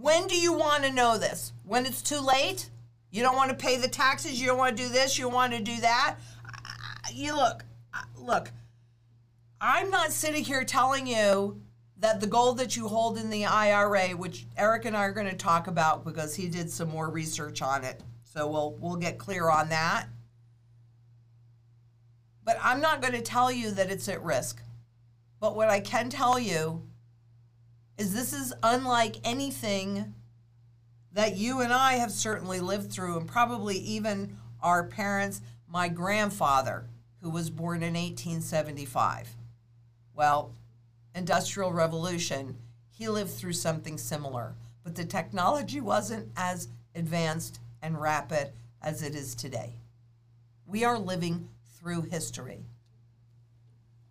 [0.00, 1.52] When do you want to know this?
[1.64, 2.70] When it's too late?
[3.10, 4.40] You don't want to pay the taxes.
[4.40, 5.18] You don't want to do this.
[5.18, 6.16] You want to do that.
[7.12, 7.64] You look,
[8.16, 8.50] look.
[9.60, 11.60] I'm not sitting here telling you
[11.98, 15.28] that the gold that you hold in the IRA, which Eric and I are going
[15.28, 19.16] to talk about because he did some more research on it, so we'll we'll get
[19.16, 20.06] clear on that.
[22.44, 24.62] But I'm not going to tell you that it's at risk.
[25.40, 26.82] But what I can tell you
[27.96, 30.14] is this is unlike anything
[31.12, 35.40] that you and I have certainly lived through, and probably even our parents.
[35.68, 36.86] My grandfather,
[37.22, 39.36] who was born in 1875,
[40.14, 40.52] well,
[41.14, 42.56] Industrial Revolution,
[42.90, 49.14] he lived through something similar, but the technology wasn't as advanced and rapid as it
[49.14, 49.74] is today.
[50.66, 51.48] We are living
[51.84, 52.64] through history.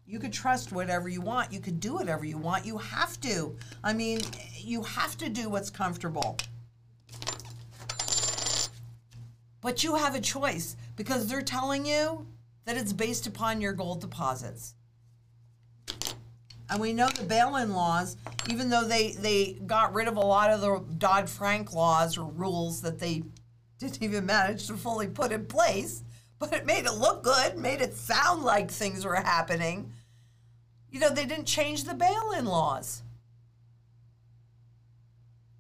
[0.06, 1.52] You could trust whatever you want.
[1.52, 2.68] You could do whatever you want.
[2.68, 3.56] You have to.
[3.84, 4.22] I mean,
[4.56, 6.38] you have to do what's comfortable.
[9.60, 12.28] But you have a choice because they're telling you
[12.66, 14.76] that it's based upon your gold deposits.
[16.70, 18.18] And we know the bail-in laws,
[18.50, 22.82] even though they, they got rid of a lot of the Dodd-Frank laws or rules
[22.82, 23.24] that they
[23.80, 26.04] didn't even manage to fully put in place,
[26.40, 29.92] but it made it look good, made it sound like things were happening.
[30.92, 33.02] You know, they didn't change the bail-in laws.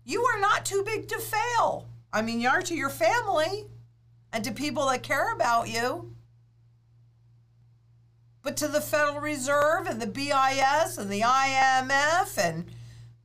[0.05, 1.88] You are not too big to fail.
[2.11, 3.65] I mean, you are to your family
[4.32, 6.13] and to people that care about you.
[8.41, 12.65] But to the Federal Reserve and the BIS and the IMF and,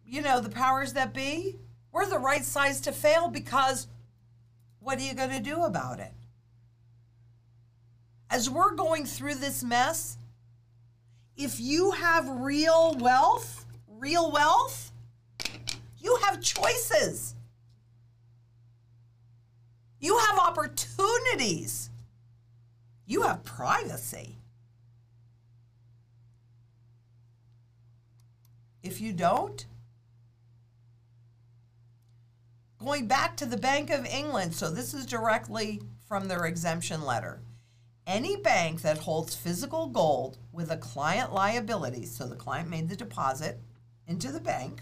[0.07, 1.57] you know, the powers that be,
[1.91, 3.89] we're the right size to fail because
[4.79, 6.13] what are you going to do about it?
[8.31, 10.19] As we're going through this mess,
[11.37, 14.93] if you have real wealth, real wealth,
[15.99, 17.35] you have choices.
[20.01, 21.91] You have opportunities.
[23.07, 24.37] You have privacy.
[28.83, 29.67] If you don't,
[32.79, 37.41] going back to the Bank of England, so this is directly from their exemption letter.
[38.09, 42.97] Any bank that holds physical gold with a client liability, so the client made the
[42.97, 43.61] deposit
[44.07, 44.81] into the bank,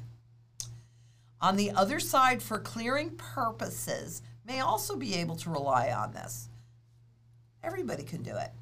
[1.41, 6.49] on the other side for clearing purposes may also be able to rely on this.
[7.65, 8.53] Everybody can do it.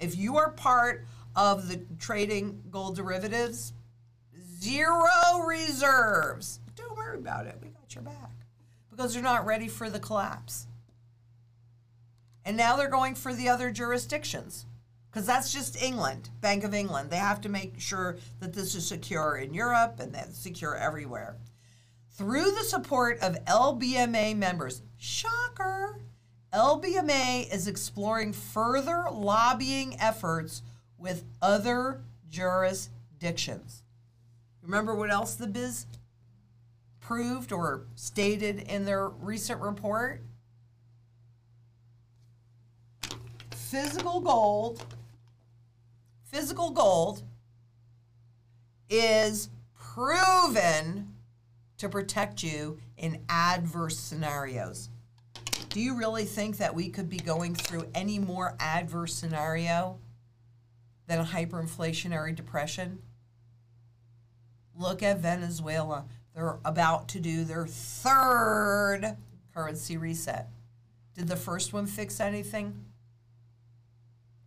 [0.00, 3.74] If you are part of the trading gold derivatives,
[4.60, 5.06] zero
[5.46, 6.58] reserves.
[6.74, 7.58] Don't worry about it.
[7.62, 8.32] We got your back.
[8.90, 10.66] Because they're not ready for the collapse.
[12.44, 14.66] And now they're going for the other jurisdictions.
[15.10, 17.08] Because that's just England, Bank of England.
[17.08, 21.36] They have to make sure that this is secure in Europe and that's secure everywhere.
[22.10, 26.00] Through the support of LBMA members, shocker,
[26.52, 30.62] LBMA is exploring further lobbying efforts
[30.98, 33.82] with other jurisdictions.
[34.62, 35.86] Remember what else the biz
[37.00, 40.22] proved or stated in their recent report?
[43.74, 44.86] Physical gold,
[46.30, 47.24] physical gold
[48.88, 51.12] is proven
[51.78, 54.90] to protect you in adverse scenarios.
[55.70, 59.98] Do you really think that we could be going through any more adverse scenario
[61.08, 63.00] than a hyperinflationary depression?
[64.76, 66.04] Look at Venezuela.
[66.32, 69.16] They're about to do their third
[69.52, 70.46] currency reset.
[71.16, 72.83] Did the first one fix anything?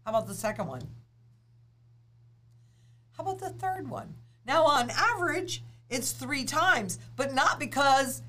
[0.07, 0.83] How about the second one?
[3.11, 4.15] How about the third one?
[4.45, 8.21] Now, on average, it's three times, but not because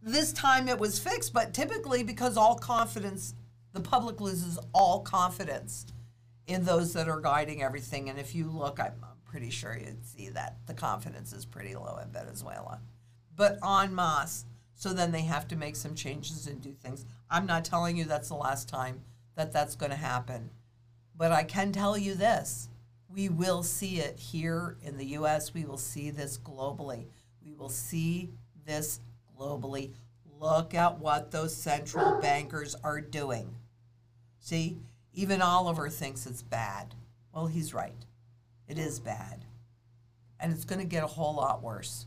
[0.00, 3.34] this time it was fixed, but typically because all confidence,
[3.72, 5.84] the public loses all confidence
[6.46, 8.08] in those that are guiding everything.
[8.08, 11.98] And if you look, I'm pretty sure you'd see that the confidence is pretty low
[12.00, 12.82] in Venezuela.
[13.34, 14.44] But en masse,
[14.76, 17.04] so then they have to make some changes and do things.
[17.28, 19.00] I'm not telling you that's the last time
[19.34, 20.50] that that's going to happen.
[21.20, 22.70] But I can tell you this
[23.14, 25.52] we will see it here in the US.
[25.52, 27.08] We will see this globally.
[27.44, 28.30] We will see
[28.64, 29.00] this
[29.38, 29.90] globally.
[30.40, 33.54] Look at what those central bankers are doing.
[34.38, 34.78] See,
[35.12, 36.94] even Oliver thinks it's bad.
[37.34, 38.06] Well, he's right.
[38.66, 39.44] It is bad.
[40.38, 42.06] And it's going to get a whole lot worse.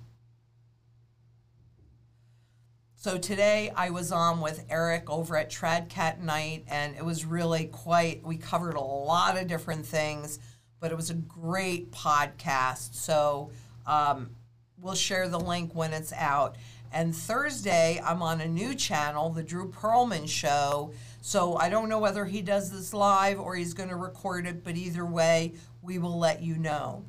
[3.04, 7.66] So today I was on with Eric over at Tradcat Knight, and it was really
[7.66, 10.39] quite, we covered a lot of different things
[10.84, 12.93] but it was a great podcast.
[12.93, 13.51] So
[13.88, 14.32] um,
[14.78, 16.58] we'll share the link when it's out.
[16.91, 20.91] And Thursday, I'm on a new channel, the Drew Perlman Show.
[21.22, 24.62] So I don't know whether he does this live or he's going to record it,
[24.62, 27.06] but either way, we will let you know.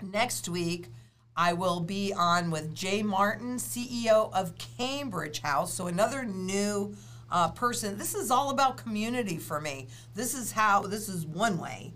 [0.00, 0.86] Next week,
[1.36, 5.74] I will be on with Jay Martin, CEO of Cambridge House.
[5.74, 6.94] So another new
[7.30, 7.98] uh, person.
[7.98, 9.88] This is all about community for me.
[10.14, 11.94] This is how, this is one way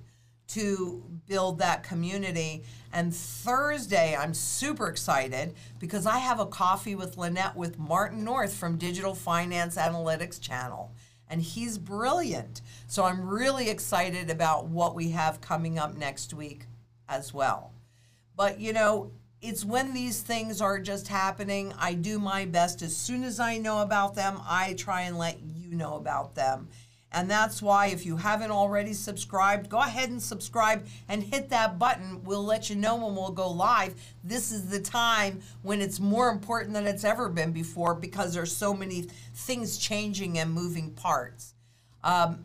[0.49, 2.65] to build that community.
[2.93, 8.55] And Thursday, I'm super excited because I have a coffee with Lynette with Martin North
[8.55, 10.93] from Digital Finance Analytics Channel.
[11.31, 12.63] And he's brilliant.
[12.87, 16.65] So I'm really excited about what we have coming up next week
[17.09, 17.73] as well.
[18.35, 19.11] But you know,
[19.41, 22.83] it's when these things are just happening, I do my best.
[22.83, 26.69] As soon as I know about them, I try and let you know about them.
[27.11, 31.79] And that's why, if you haven't already subscribed, go ahead and subscribe and hit that
[31.79, 32.23] button.
[32.25, 33.95] We'll let you know when we'll go live.
[34.23, 38.55] This is the time when it's more important than it's ever been before because there's
[38.55, 41.55] so many things changing and moving parts.
[42.05, 42.45] Um,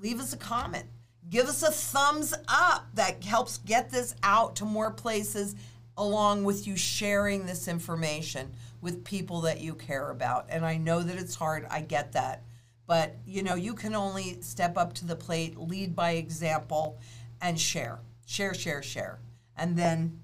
[0.00, 0.86] leave us a comment.
[1.28, 5.56] give us a thumbs up that helps get this out to more places
[5.96, 10.46] along with you sharing this information with people that you care about.
[10.48, 12.42] And i know that it's hard i get that.
[12.86, 16.98] But you know you can only step up to the plate lead by example
[17.40, 17.98] and share.
[18.26, 19.18] Share share share.
[19.56, 20.20] And then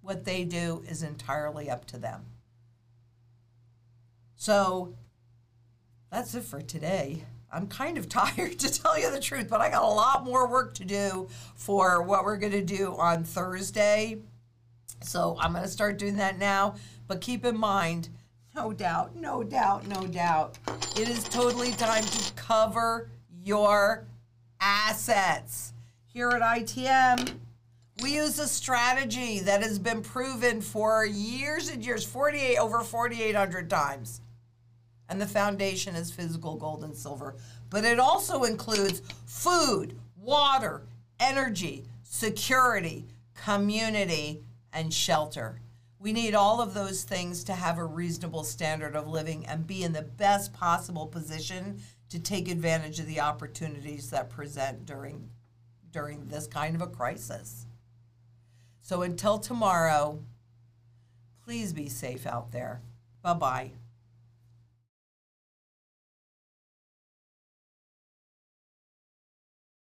[0.00, 2.26] what they do is entirely up to them.
[4.36, 4.94] So
[6.10, 7.24] that's it for today.
[7.52, 10.46] I'm kind of tired to tell you the truth, but I got a lot more
[10.46, 14.18] work to do for what we're going to do on Thursday.
[15.02, 16.76] So I'm going to start doing that now.
[17.06, 18.08] But keep in mind,
[18.54, 20.58] no doubt, no doubt, no doubt,
[20.96, 23.10] it is totally time to cover
[23.44, 24.04] your
[24.60, 25.72] assets.
[26.06, 27.34] Here at ITM,
[28.02, 33.70] we use a strategy that has been proven for years and years 48 over 4800
[33.70, 34.20] times
[35.08, 37.36] and the foundation is physical gold and silver.
[37.70, 40.82] But it also includes food, water,
[41.20, 44.42] energy, security, community,
[44.72, 45.60] and shelter.
[45.98, 49.82] We need all of those things to have a reasonable standard of living and be
[49.82, 55.30] in the best possible position to take advantage of the opportunities that present during
[55.90, 57.66] during this kind of a crisis.
[58.82, 60.20] So until tomorrow,
[61.42, 62.82] please be safe out there.
[63.22, 63.72] Bye-bye.